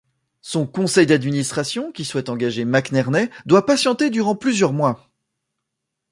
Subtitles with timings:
[0.41, 5.11] Son conseil d'administration, qui souhaite engager McNerney, doit patienter durant plusieurs mois.